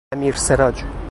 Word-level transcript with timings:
امیرسِراج 0.13 0.83